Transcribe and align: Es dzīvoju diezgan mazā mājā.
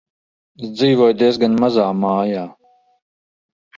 Es 0.67 0.71
dzīvoju 0.79 1.17
diezgan 1.21 1.59
mazā 1.65 1.85
mājā. 2.07 2.47